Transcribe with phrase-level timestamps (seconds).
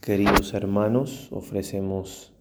[0.00, 2.32] Queridos hermanos, ofrecemos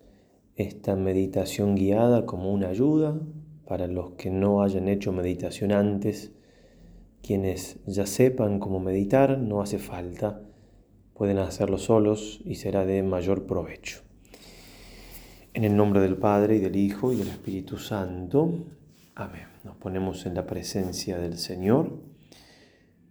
[0.56, 3.20] esta meditación guiada como una ayuda
[3.68, 6.32] para los que no hayan hecho meditación antes.
[7.22, 10.42] Quienes ya sepan cómo meditar, no hace falta,
[11.14, 14.04] pueden hacerlo solos y será de mayor provecho.
[15.54, 18.54] En el nombre del Padre y del Hijo y del Espíritu Santo.
[19.16, 19.50] Amén.
[19.66, 21.92] Nos ponemos en la presencia del Señor,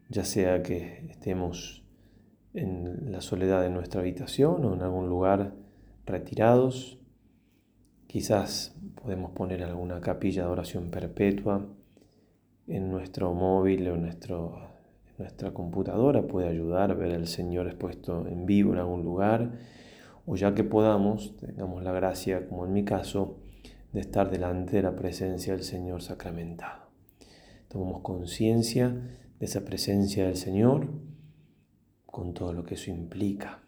[0.09, 1.83] ya sea que estemos
[2.59, 5.55] en la soledad de nuestra habitación o en algún lugar
[6.07, 6.99] retirados.
[8.07, 11.67] Quizás podemos poner alguna capilla de oración perpetua
[12.67, 14.59] en nuestro móvil o en, nuestro,
[15.19, 16.27] nuestra computadora.
[16.27, 19.53] Puede ayudar a ver al Señor expuesto en vivo en algún lugar.
[20.27, 23.39] O ya que podamos, tengamos la gracia, como en mi caso,
[23.93, 26.89] de estar delante de la presencia del Señor sacramentado.
[27.69, 28.89] Tomamos conciencia
[29.39, 30.89] de esa presencia del Señor
[32.19, 33.63] con todo lo que eso implica.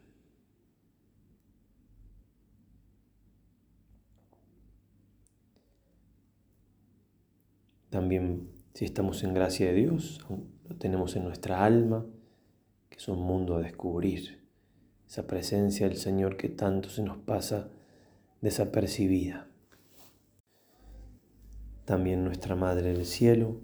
[7.91, 10.27] También si estamos en gracia de Dios,
[10.69, 12.05] lo tenemos en nuestra alma,
[12.89, 14.43] que es un mundo a descubrir,
[15.07, 17.69] esa presencia del Señor que tanto se nos pasa
[18.41, 19.47] desapercibida.
[21.85, 23.61] También nuestra Madre del Cielo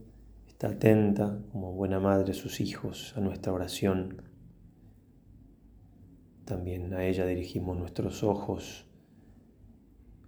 [0.46, 4.25] está atenta, como buena madre, sus hijos, a nuestra oración
[6.46, 8.86] también a ella dirigimos nuestros ojos,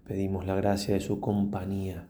[0.04, 2.08] pedimos la gracia de su compañía.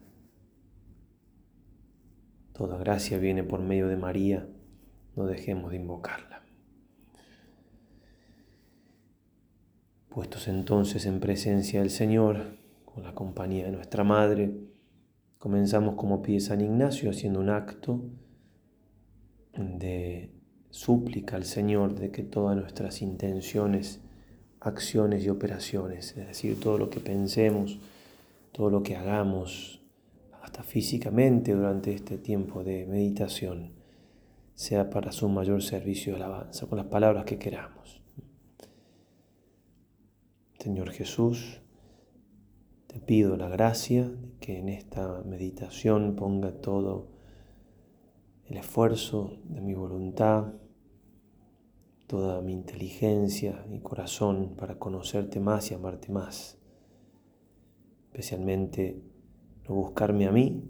[2.54, 4.48] Toda gracia viene por medio de María,
[5.14, 6.42] no dejemos de invocarla.
[10.08, 12.56] Puestos entonces en presencia del Señor,
[12.86, 14.52] con la compañía de nuestra Madre,
[15.38, 18.00] comenzamos como pide San Ignacio haciendo un acto
[19.52, 20.37] de
[20.70, 24.00] súplica al Señor de que todas nuestras intenciones,
[24.60, 27.78] acciones y operaciones, es decir, todo lo que pensemos,
[28.52, 29.80] todo lo que hagamos,
[30.42, 33.72] hasta físicamente durante este tiempo de meditación,
[34.54, 38.02] sea para su mayor servicio de alabanza, con las palabras que queramos.
[40.58, 41.60] Señor Jesús,
[42.88, 47.17] te pido la gracia de que en esta meditación ponga todo
[48.48, 50.54] el esfuerzo de mi voluntad,
[52.06, 56.58] toda mi inteligencia, mi corazón para conocerte más y amarte más.
[58.06, 59.02] Especialmente
[59.68, 60.64] no buscarme a mí,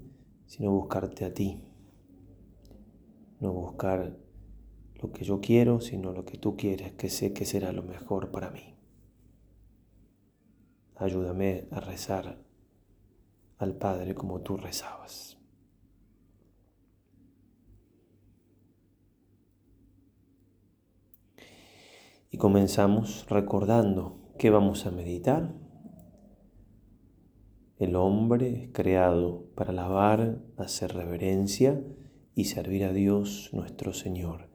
[0.47, 1.63] sino buscarte a ti.
[3.39, 4.19] No buscar
[5.01, 8.33] lo que yo quiero, sino lo que tú quieres, que sé que será lo mejor
[8.33, 8.75] para mí.
[10.97, 12.43] Ayúdame a rezar
[13.59, 15.38] al Padre como tú rezabas.
[22.31, 25.55] Y comenzamos recordando que vamos a meditar.
[27.79, 31.83] El hombre es creado para alabar, hacer reverencia
[32.35, 34.49] y servir a Dios nuestro Señor,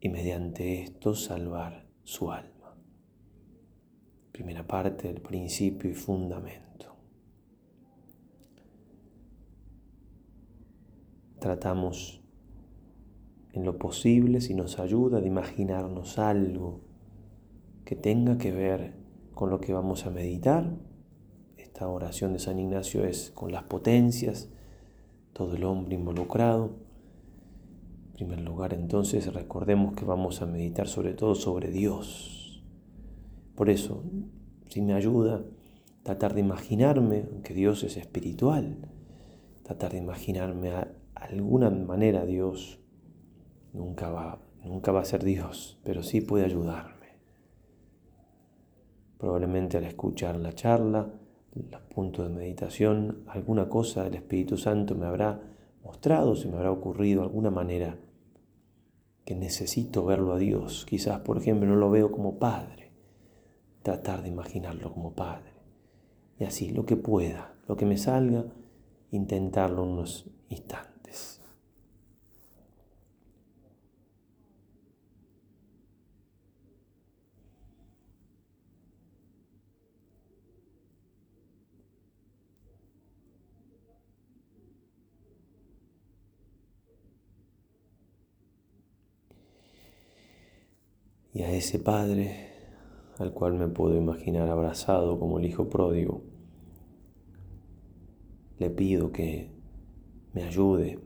[0.00, 2.76] y mediante esto salvar su alma.
[4.32, 6.96] Primera parte del principio y fundamento.
[11.38, 12.19] Tratamos
[13.52, 16.80] en lo posible si nos ayuda de imaginarnos algo
[17.84, 18.94] que tenga que ver
[19.34, 20.76] con lo que vamos a meditar.
[21.56, 24.50] Esta oración de San Ignacio es con las potencias,
[25.32, 26.76] todo el hombre involucrado.
[28.06, 32.62] En primer lugar, entonces, recordemos que vamos a meditar sobre todo sobre Dios.
[33.56, 34.04] Por eso,
[34.68, 35.42] si me ayuda,
[36.02, 38.76] tratar de imaginarme que Dios es espiritual,
[39.62, 42.79] tratar de imaginarme a alguna manera Dios
[43.72, 47.00] nunca va, nunca va a ser Dios, pero sí puede ayudarme.
[49.18, 51.12] Probablemente al escuchar la charla,
[51.54, 55.42] los puntos de meditación, alguna cosa del Espíritu Santo me habrá
[55.82, 57.98] mostrado, se me habrá ocurrido alguna manera
[59.24, 60.86] que necesito verlo a Dios.
[60.88, 62.90] Quizás, por ejemplo, no lo veo como Padre,
[63.82, 65.52] tratar de imaginarlo como Padre.
[66.38, 68.46] Y así, lo que pueda, lo que me salga,
[69.10, 70.89] intentarlo unos instantes.
[91.32, 92.50] Y a ese Padre
[93.18, 96.22] al cual me puedo imaginar abrazado como el Hijo pródigo,
[98.58, 99.50] le pido que
[100.32, 100.98] me ayude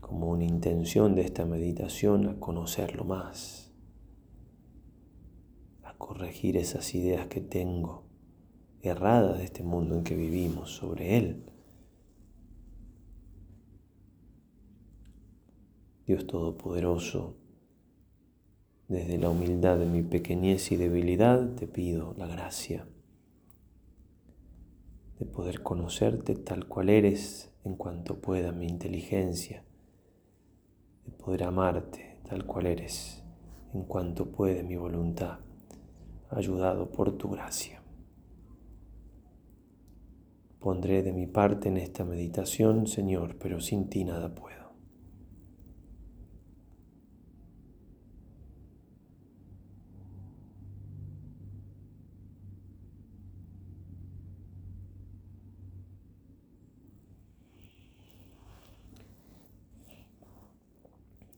[0.00, 3.72] como una intención de esta meditación a conocerlo más,
[5.82, 8.04] a corregir esas ideas que tengo
[8.82, 11.50] erradas de este mundo en que vivimos sobre Él.
[16.06, 17.34] Dios Todopoderoso,
[18.88, 22.86] desde la humildad de mi pequeñez y debilidad te pido la gracia
[25.18, 29.64] de poder conocerte tal cual eres en cuanto pueda mi inteligencia,
[31.04, 33.22] de poder amarte tal cual eres
[33.72, 35.38] en cuanto puede mi voluntad,
[36.30, 37.82] ayudado por tu gracia.
[40.60, 44.65] Pondré de mi parte en esta meditación, Señor, pero sin ti nada puedo.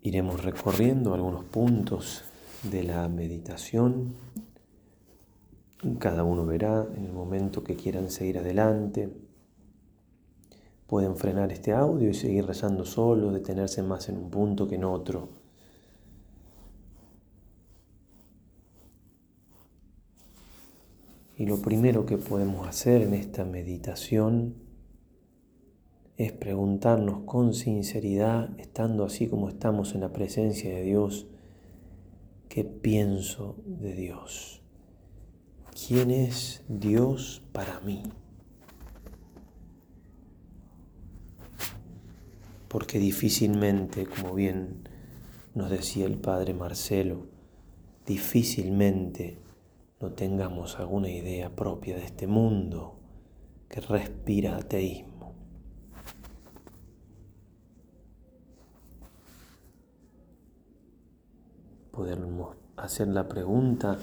[0.09, 2.25] Iremos recorriendo algunos puntos
[2.63, 4.15] de la meditación.
[5.99, 9.13] Cada uno verá en el momento que quieran seguir adelante.
[10.87, 14.85] Pueden frenar este audio y seguir rezando solo, detenerse más en un punto que en
[14.85, 15.29] otro.
[21.37, 24.68] Y lo primero que podemos hacer en esta meditación
[26.19, 31.29] es preguntarnos con sinceridad, estando así como estamos en la presencia de Dios,
[32.49, 34.61] ¿qué pienso de Dios?
[35.87, 38.03] ¿Quién es Dios para mí?
[42.67, 44.89] Porque difícilmente, como bien
[45.55, 47.29] nos decía el padre Marcelo,
[48.07, 49.39] difícilmente
[50.01, 52.99] no tengamos alguna idea propia de este mundo
[53.69, 55.08] que respira ateísmo.
[61.99, 63.99] Podemos hacer la pregunta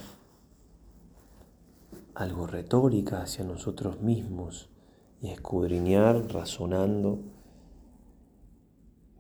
[2.13, 4.69] algo retórica hacia nosotros mismos
[5.21, 7.19] y escudriñar razonando,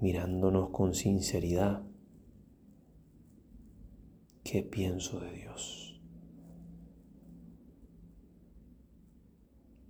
[0.01, 1.83] mirándonos con sinceridad.
[4.43, 6.01] ¿Qué pienso de Dios?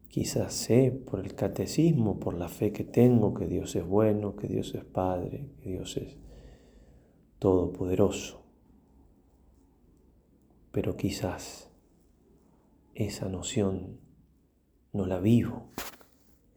[0.10, 4.48] Quizás sé por el catecismo, por la fe que tengo, que Dios es bueno, que
[4.48, 6.18] Dios es Padre, que Dios es
[7.40, 8.45] todopoderoso
[10.76, 11.70] pero quizás
[12.96, 14.02] esa noción
[14.92, 15.70] no la vivo,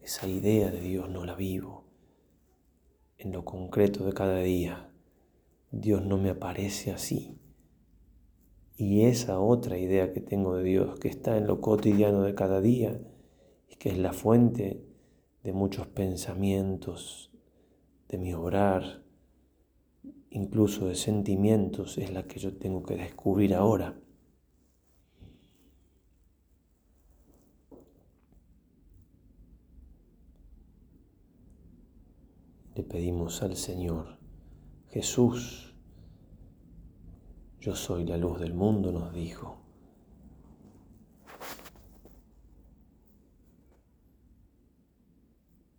[0.01, 1.85] esa idea de Dios no la vivo
[3.17, 4.91] en lo concreto de cada día.
[5.71, 7.39] Dios no me aparece así.
[8.75, 12.59] Y esa otra idea que tengo de Dios, que está en lo cotidiano de cada
[12.59, 12.99] día,
[13.69, 14.83] y que es la fuente
[15.43, 17.31] de muchos pensamientos,
[18.09, 19.01] de mi obrar,
[20.29, 23.97] incluso de sentimientos, es la que yo tengo que descubrir ahora.
[32.79, 34.17] Le pedimos al Señor,
[34.87, 35.75] Jesús,
[37.59, 39.59] yo soy la luz del mundo, nos dijo.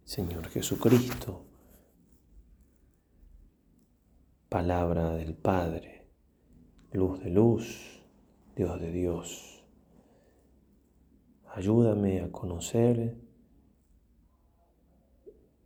[0.05, 1.47] Señor Jesucristo,
[4.50, 6.06] palabra del Padre,
[6.93, 8.02] luz de luz,
[8.55, 9.64] Dios de Dios.
[11.47, 13.29] Ayúdame a conocer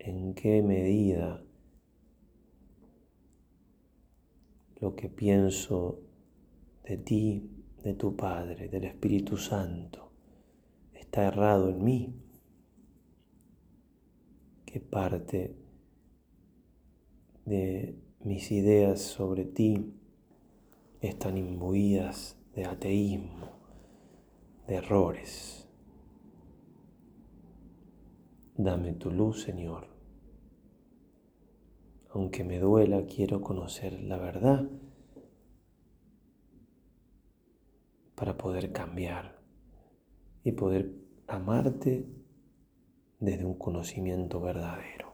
[0.05, 1.43] en qué medida
[4.81, 6.01] lo que pienso
[6.85, 7.51] de ti,
[7.83, 10.13] de tu Padre, del Espíritu Santo,
[10.93, 12.15] está errado en mí,
[14.67, 15.57] qué parte
[17.47, 19.95] de mis ideas sobre ti
[21.01, 23.53] están imbuidas de ateísmo,
[24.67, 25.67] de errores.
[28.57, 29.94] Dame tu luz, Señor
[32.15, 34.71] aunque me duela, quiero conocer la verdad
[38.15, 39.41] para poder cambiar
[40.45, 40.95] y poder
[41.27, 42.07] amarte
[43.19, 45.13] desde un conocimiento verdadero.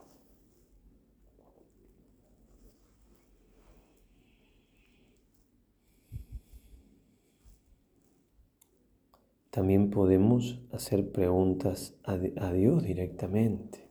[9.49, 13.89] También podemos hacer preguntas a, Dios directamente.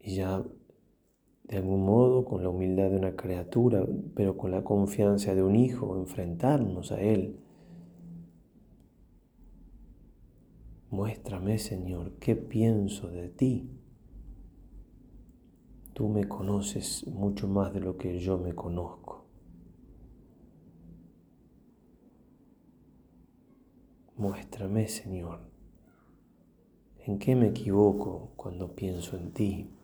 [0.00, 0.42] Y ya
[1.48, 5.56] de algún modo, con la humildad de una criatura, pero con la confianza de un
[5.56, 7.40] hijo, enfrentarnos a Él.
[10.90, 13.70] Muéstrame, Señor, qué pienso de ti.
[15.94, 19.24] Tú me conoces mucho más de lo que yo me conozco.
[24.16, 25.40] Muéstrame, Señor,
[27.06, 29.77] en qué me equivoco cuando pienso en ti.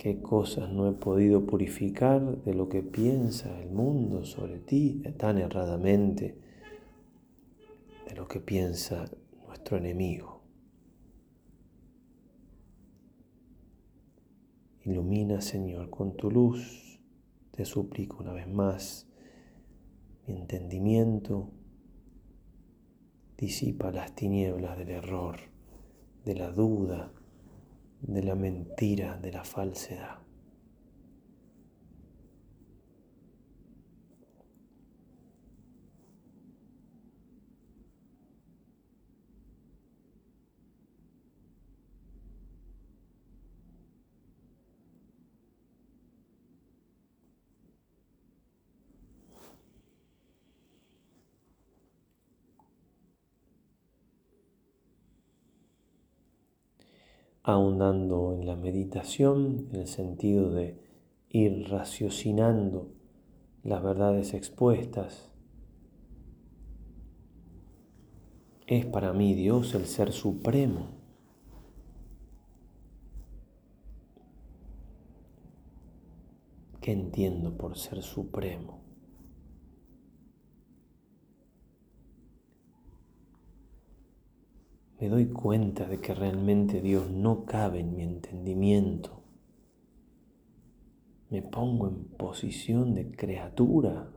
[0.00, 5.36] Qué cosas no he podido purificar de lo que piensa el mundo sobre ti tan
[5.36, 6.38] erradamente,
[8.08, 9.04] de lo que piensa
[9.46, 10.40] nuestro enemigo.
[14.86, 16.98] Ilumina, Señor, con tu luz,
[17.50, 19.06] te suplico una vez más,
[20.26, 21.50] mi entendimiento,
[23.36, 25.40] disipa las tinieblas del error,
[26.24, 27.12] de la duda,
[28.02, 30.18] de la mentira, de la falsedad.
[57.42, 60.78] Ahondando en la meditación, en el sentido de
[61.28, 62.92] ir raciocinando
[63.62, 65.30] las verdades expuestas.
[68.66, 71.00] Es para mí Dios el ser supremo.
[76.80, 78.89] ¿Qué entiendo por ser supremo?
[85.00, 89.22] Me doy cuenta de que realmente Dios no cabe en mi entendimiento.
[91.30, 94.12] Me pongo en posición de criatura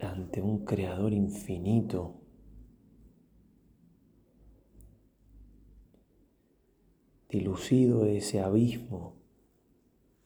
[0.00, 2.20] ante un creador infinito.
[7.28, 9.22] Dilucido ese abismo,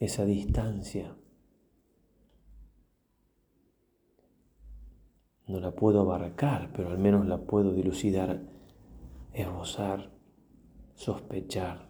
[0.01, 1.15] esa distancia.
[5.47, 8.56] No la puedo abarcar, pero al menos la puedo dilucidar
[9.37, 10.11] esbozar,
[10.95, 11.87] sospechar.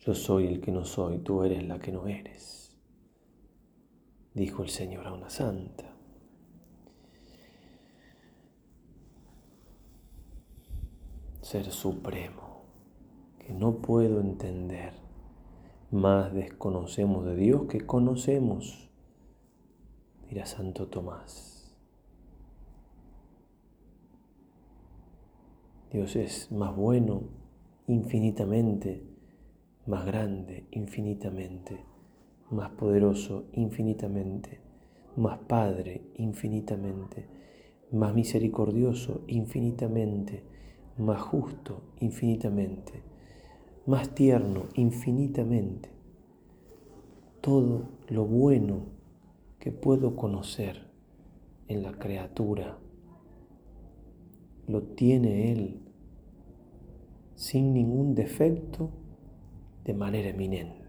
[0.00, 2.76] Yo soy el que no soy, tú eres la que no eres,
[4.32, 5.84] dijo el Señor a una santa.
[11.42, 12.64] Ser supremo,
[13.38, 14.94] que no puedo entender,
[15.90, 18.88] más desconocemos de Dios que conocemos,
[20.26, 21.53] dirá Santo Tomás.
[25.94, 27.22] Dios es más bueno
[27.86, 29.04] infinitamente,
[29.86, 31.84] más grande infinitamente,
[32.50, 34.58] más poderoso infinitamente,
[35.14, 37.28] más Padre infinitamente,
[37.92, 40.42] más misericordioso infinitamente,
[40.98, 43.04] más justo infinitamente,
[43.86, 45.90] más tierno infinitamente.
[47.40, 48.86] Todo lo bueno
[49.60, 50.88] que puedo conocer
[51.68, 52.78] en la criatura
[54.66, 55.83] lo tiene Él
[57.36, 58.90] sin ningún defecto
[59.84, 60.84] de manera eminente.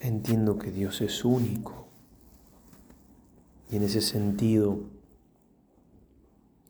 [0.00, 1.86] Entiendo que Dios es único
[3.70, 4.97] y en ese sentido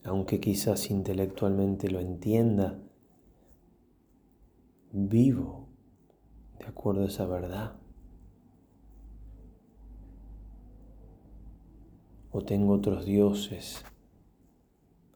[0.08, 2.82] aunque quizás intelectualmente lo entienda,
[4.90, 5.68] vivo
[6.58, 7.76] de acuerdo a esa verdad.
[12.30, 13.84] O tengo otros dioses,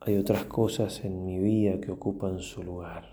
[0.01, 3.13] hay otras cosas en mi vida que ocupan su lugar.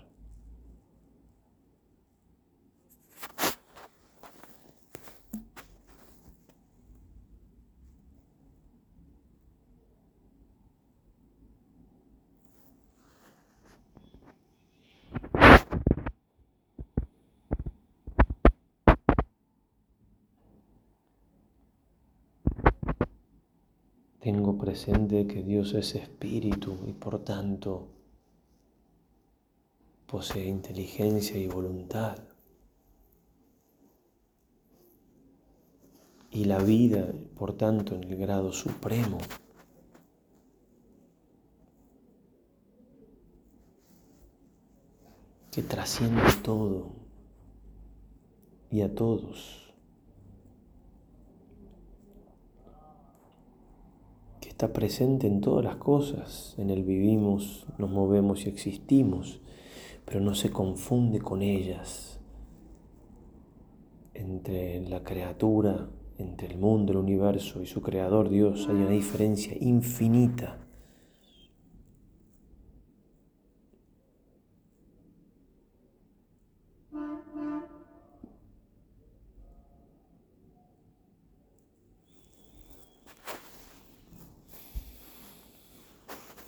[24.20, 27.88] Tengo presente que Dios es espíritu y por tanto
[30.06, 32.16] posee inteligencia y voluntad.
[36.30, 39.18] Y la vida, por tanto, en el grado supremo.
[45.50, 46.92] que trasciende todo
[48.70, 49.69] y a todos.
[54.60, 56.54] Está presente en todas las cosas.
[56.58, 59.40] En Él vivimos, nos movemos y existimos,
[60.04, 62.20] pero no se confunde con ellas.
[64.12, 65.88] entre la criatura,
[66.18, 70.58] entre el mundo, el universo y su creador Dios hay una diferencia infinita.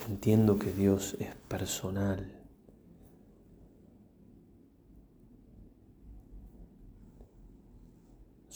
[0.09, 2.43] Entiendo que Dios es personal.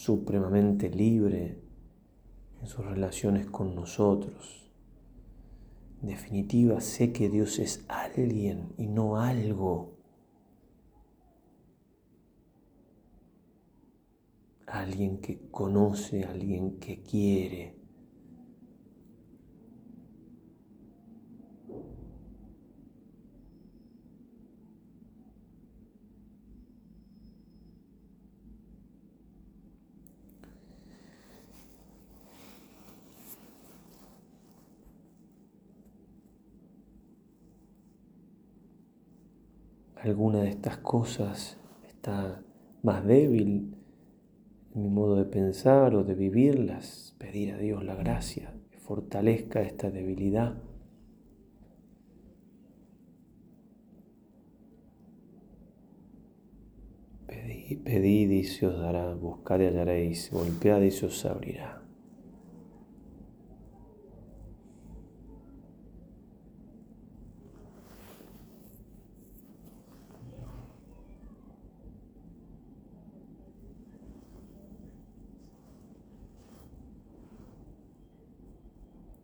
[0.07, 1.59] supremamente libre
[2.61, 4.71] en sus relaciones con nosotros.
[6.01, 9.97] En definitiva, sé que Dios es alguien y no algo.
[14.69, 17.76] Alguien que conoce, alguien que quiere.
[40.07, 42.43] Alguna de estas cosas está
[42.83, 43.75] más débil
[44.75, 48.53] en mi modo de pensar o de vivirlas, pedir a Dios la gracia
[48.87, 50.63] fortalezca esta debilidad.
[57.27, 61.86] Pedid, y se os dará, buscad y hallaréis, golpead y se os abrirá.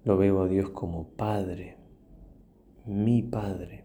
[0.04, 1.76] Lo veo a Dios como Padre,
[2.86, 3.84] mi Padre.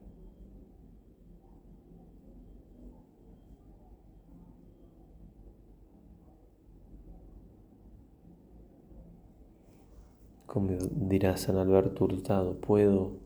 [10.48, 13.18] Como dirá San Alberto Hurtado, puedo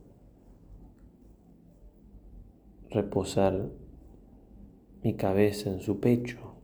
[2.90, 3.70] reposar
[5.02, 6.56] mi cabeza en su pecho.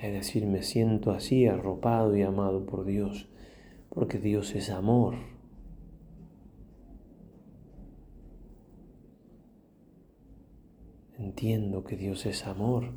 [0.00, 3.28] Es decir, me siento así arropado y amado por Dios
[3.94, 5.14] porque Dios es amor.
[11.16, 12.90] Entiendo que Dios es amor,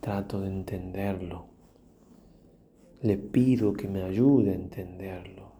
[0.00, 1.46] trato de entenderlo.
[3.00, 5.50] Le pido que me ayude a entenderlo.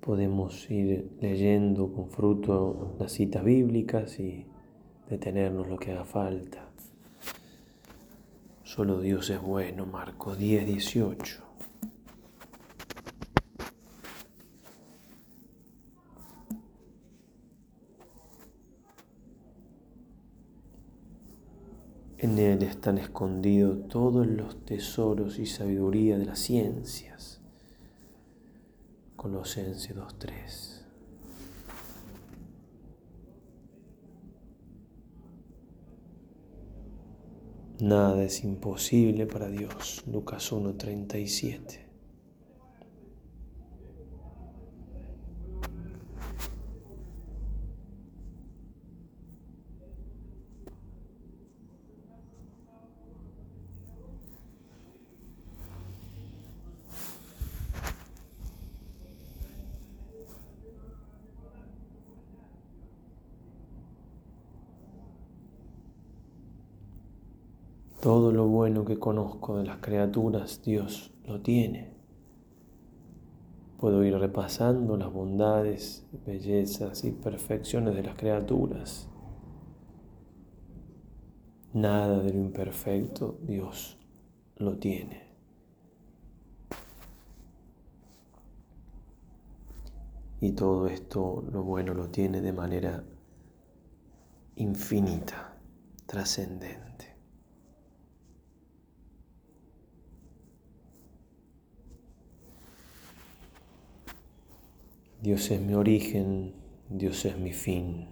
[0.00, 4.46] Podemos ir leyendo con fruto las citas bíblicas y
[5.08, 6.68] detenernos lo que haga falta.
[8.62, 11.44] Solo Dios es bueno, Marcos 10, 18.
[22.18, 27.42] En Él están escondidos todos los tesoros y sabiduría de las ciencias.
[29.14, 30.83] Colosenses 2.3.
[37.84, 40.02] Nada es imposible para Dios.
[40.10, 41.84] Lucas 1:37.
[68.04, 71.92] Todo lo bueno que conozco de las criaturas, Dios lo tiene.
[73.76, 79.10] Puedo ir repasando las bondades, bellezas y perfecciones de las criaturas.
[81.74, 83.98] Nada de lo imperfecto Dios
[84.56, 85.22] lo tiene.
[90.40, 93.04] Y todo esto, lo bueno, lo tiene de manera
[94.56, 95.58] infinita,
[96.06, 96.93] trascendente.
[105.24, 106.52] Dios es mi origen,
[106.90, 108.08] Dios es mi fin.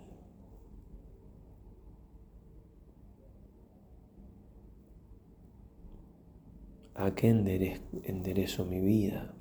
[6.95, 9.35] ¿A qué enderezo mi vida?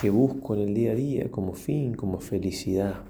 [0.00, 3.04] ¿Qué busco en el día a día como fin, como felicidad?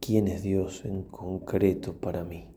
[0.00, 2.53] ¿Quién es Dios en concreto para mí?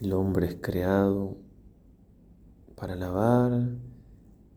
[0.00, 1.36] El hombre es creado
[2.74, 3.68] para alabar,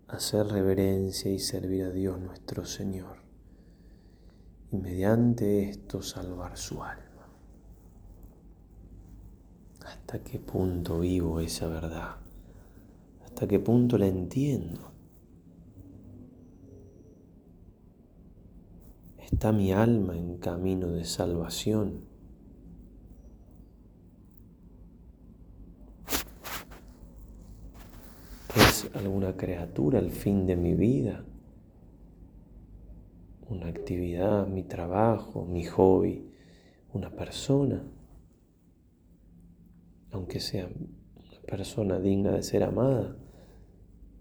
[0.08, 3.18] hacer reverencia y servir a Dios nuestro Señor.
[4.72, 7.28] Y mediante esto salvar su alma.
[9.86, 12.16] ¿Hasta qué punto vivo esa verdad?
[13.26, 14.94] ¿Hasta qué punto la entiendo?
[19.18, 22.13] ¿Está mi alma en camino de salvación?
[28.94, 31.24] Alguna criatura el fin de mi vida,
[33.50, 36.30] una actividad, mi trabajo, mi hobby,
[36.94, 37.84] una persona,
[40.12, 43.16] aunque sea una persona digna de ser amada,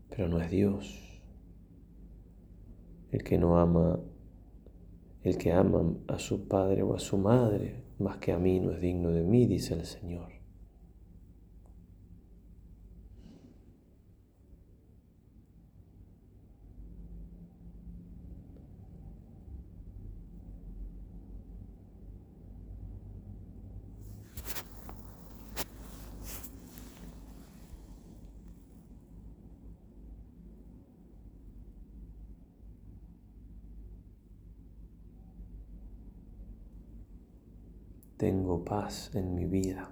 [0.09, 1.21] pero no es Dios.
[3.11, 4.01] El que no ama,
[5.23, 8.73] el que ama a su padre o a su madre más que a mí no
[8.73, 10.43] es digno de mí, dice el Señor.
[38.23, 39.91] tengo paz en mi vida.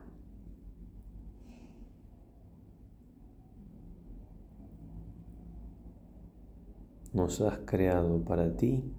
[7.13, 8.91] Nos has creado para ti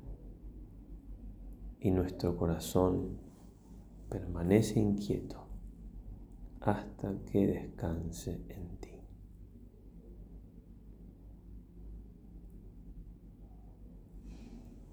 [1.80, 3.18] y nuestro corazón
[4.08, 5.48] permanece inquieto
[6.60, 9.02] hasta que descanse en ti.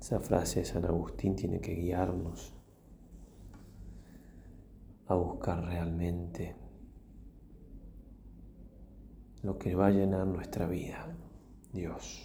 [0.00, 2.57] Esa frase de San Agustín tiene que guiarnos
[5.08, 6.54] a buscar realmente
[9.42, 11.16] lo que va a llenar nuestra vida,
[11.72, 12.24] Dios.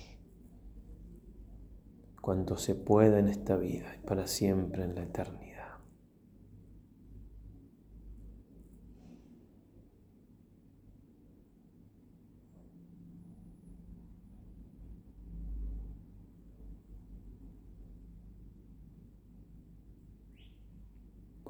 [2.21, 5.52] Cuanto se pueda en esta vida y para siempre en la eternidad.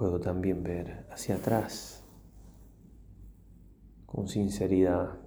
[0.03, 2.03] Puedo también ver hacia atrás
[4.05, 5.17] con sinceridad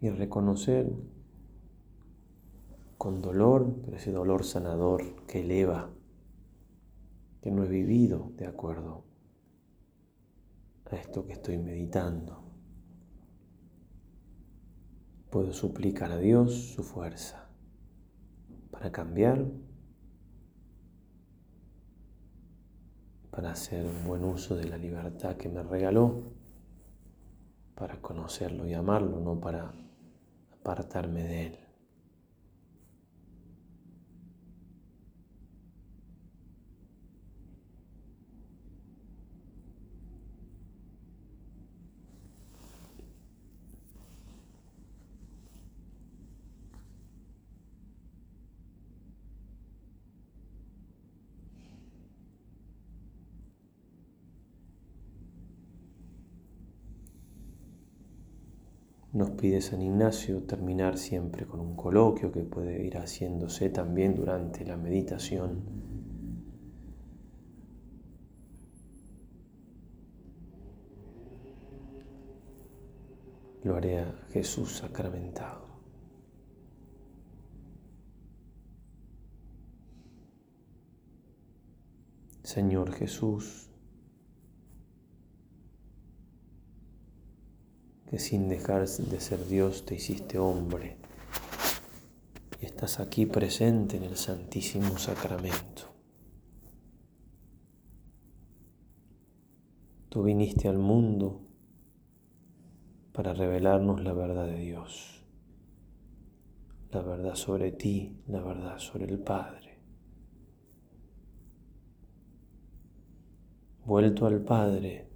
[0.00, 0.90] y reconocer
[2.96, 5.90] con dolor, pero ese dolor sanador que eleva,
[7.42, 9.04] que no he vivido de acuerdo
[10.90, 12.42] a esto que estoy meditando.
[15.28, 17.50] Puedo suplicar a Dios su fuerza
[18.70, 19.44] para cambiar
[23.40, 26.24] para hacer un buen uso de la libertad que me regaló,
[27.74, 29.72] para conocerlo y amarlo, no para
[30.52, 31.59] apartarme de él.
[59.20, 64.64] Nos pide San Ignacio terminar siempre con un coloquio que puede ir haciéndose también durante
[64.64, 65.62] la meditación.
[73.62, 75.66] Lo haré a Jesús sacramentado.
[82.42, 83.69] Señor Jesús,
[88.10, 90.96] que sin dejar de ser Dios te hiciste hombre
[92.60, 95.94] y estás aquí presente en el Santísimo Sacramento.
[100.08, 101.46] Tú viniste al mundo
[103.12, 105.24] para revelarnos la verdad de Dios,
[106.90, 109.78] la verdad sobre ti, la verdad sobre el Padre.
[113.84, 115.09] Vuelto al Padre,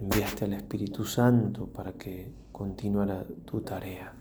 [0.00, 4.12] enviaste al Espíritu Santo para que continuara tu tarea.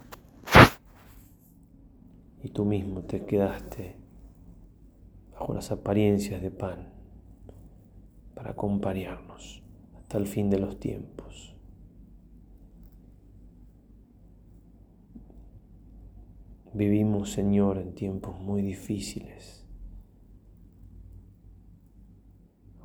[2.44, 3.96] Y tú mismo te quedaste
[5.34, 6.94] bajo las apariencias de pan
[8.36, 9.64] para acompañarnos
[9.98, 11.56] hasta el fin de los tiempos.
[16.74, 19.65] Vivimos, Señor, en tiempos muy difíciles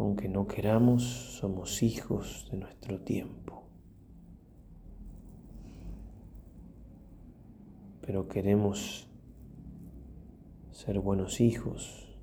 [0.01, 1.03] Aunque no queramos,
[1.39, 3.65] somos hijos de nuestro tiempo.
[8.01, 9.07] Pero queremos
[10.71, 12.19] ser buenos hijos.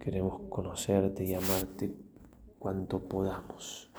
[0.00, 1.94] Queremos conocerte y amarte
[2.58, 3.92] cuanto podamos.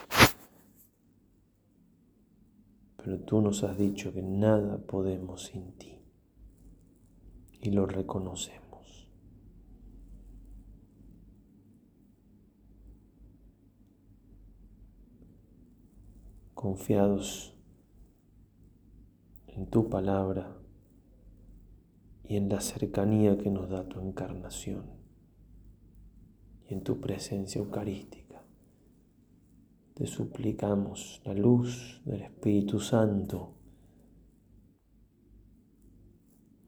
[2.97, 5.97] Pero tú nos has dicho que nada podemos sin ti.
[7.61, 8.66] Y lo reconocemos.
[16.57, 17.53] Confiados
[19.45, 20.57] en tu palabra
[22.23, 24.87] y en la cercanía que nos da tu encarnación
[26.67, 28.41] y en tu presencia eucarística.
[29.93, 33.53] Te suplicamos la luz del Espíritu Santo,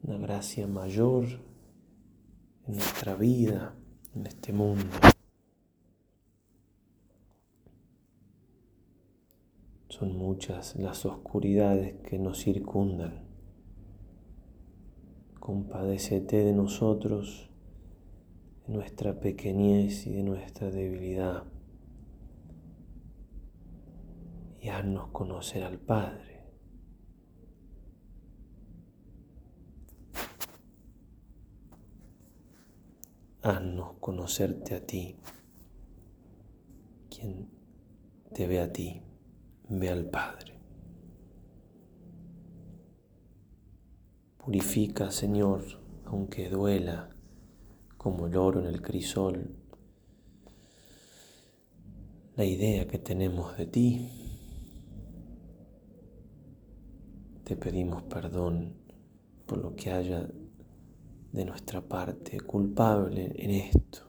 [0.04, 1.26] una gracia mayor
[2.68, 3.74] en nuestra vida,
[4.14, 4.86] en este mundo.
[10.00, 13.22] Son muchas las oscuridades que nos circundan.
[15.38, 17.50] Compadécete de nosotros,
[18.66, 21.44] de nuestra pequeñez y de nuestra debilidad
[24.62, 26.44] y haznos conocer al Padre.
[33.42, 35.18] Haznos conocerte a ti.
[37.10, 37.50] Quien
[38.32, 39.02] te ve a ti,
[39.70, 40.54] ve al Padre.
[44.36, 45.64] Purifica, Señor,
[46.04, 47.10] aunque duela,
[47.96, 49.56] como el oro en el crisol,
[52.36, 54.20] la idea que tenemos de ti
[57.50, 58.76] Te pedimos perdón
[59.44, 60.24] por lo que haya
[61.32, 64.08] de nuestra parte culpable en esto.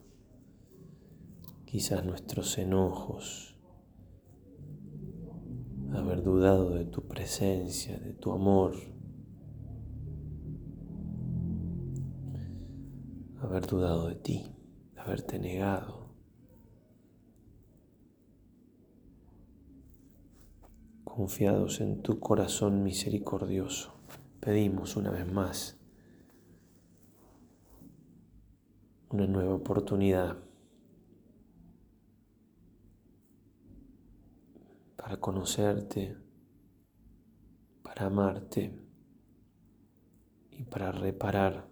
[1.65, 3.51] Quizás nuestros enojos,
[5.93, 8.75] haber dudado de tu presencia, de tu amor,
[13.41, 14.56] haber dudado de ti,
[14.95, 16.10] haberte negado.
[21.04, 23.93] Confiados en tu corazón misericordioso,
[24.39, 25.77] pedimos una vez más
[29.10, 30.38] una nueva oportunidad
[35.02, 36.16] para conocerte,
[37.82, 38.72] para amarte
[40.52, 41.68] y para reparar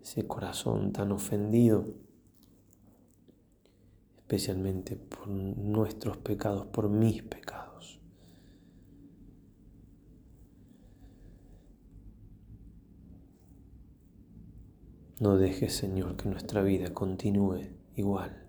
[0.00, 1.86] ese corazón tan ofendido,
[4.16, 8.00] especialmente por nuestros pecados, por mis pecados.
[15.20, 18.48] No dejes, Señor, que nuestra vida continúe igual.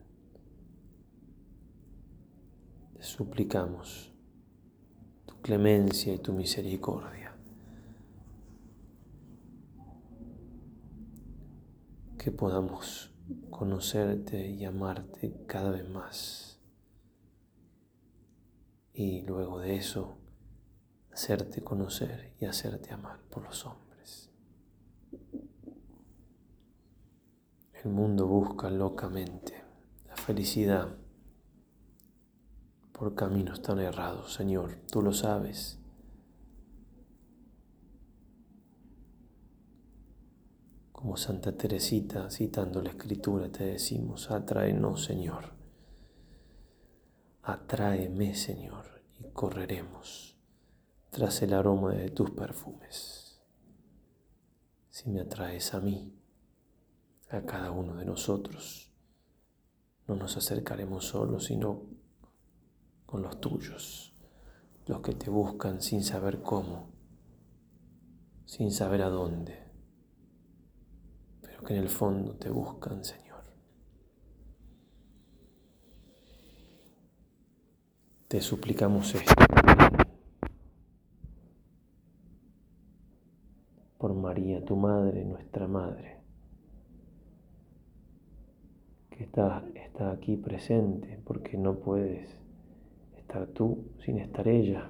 [2.88, 4.12] Te suplicamos
[5.25, 7.35] tu clemencia y tu misericordia.
[12.17, 13.12] Que podamos
[13.49, 16.59] conocerte y amarte cada vez más.
[18.93, 20.17] Y luego de eso,
[21.12, 24.29] hacerte conocer y hacerte amar por los hombres.
[27.83, 29.63] El mundo busca locamente
[30.05, 30.97] la felicidad
[32.99, 35.79] por caminos tan errados, Señor, tú lo sabes.
[40.91, 45.53] Como Santa Teresita, citando la Escritura, te decimos, atráenos, Señor.
[47.41, 50.38] Atráeme, Señor, y correremos
[51.09, 53.41] tras el aroma de tus perfumes.
[54.89, 56.19] Si me atraes a mí,
[57.29, 58.91] a cada uno de nosotros.
[60.05, 61.98] No nos acercaremos solos, sino
[63.10, 64.13] con los tuyos,
[64.86, 66.91] los que te buscan sin saber cómo,
[68.45, 69.58] sin saber a dónde,
[71.41, 73.41] pero que en el fondo te buscan, Señor.
[78.28, 79.34] Te suplicamos esto
[83.98, 86.19] por María, tu Madre, nuestra Madre
[89.24, 92.38] está, está aquí presente, porque no puedes
[93.30, 94.89] estar tú sin estar ella.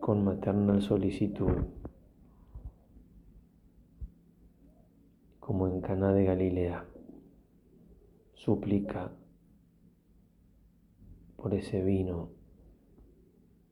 [0.00, 1.64] Con maternal solicitud,
[5.38, 6.84] como en Caná de Galilea,
[8.34, 9.12] suplica
[11.36, 12.30] por ese vino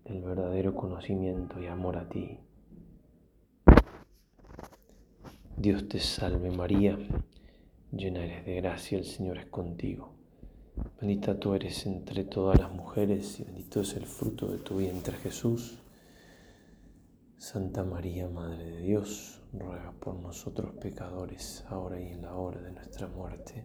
[0.05, 2.39] del verdadero conocimiento y amor a ti.
[5.57, 6.97] Dios te salve María
[7.91, 10.20] llena eres de gracia, el Señor es contigo.
[11.01, 15.17] Bendita tú eres entre todas las mujeres y bendito es el fruto de tu vientre
[15.17, 15.79] Jesús.
[17.39, 22.73] Santa María, Madre de Dios, ruega por nosotros pecadores, ahora y en la hora de
[22.73, 23.65] nuestra muerte.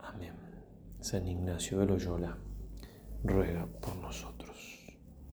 [0.00, 0.32] Amén.
[1.00, 2.38] San Ignacio de Loyola,
[3.22, 4.35] ruega por nosotros.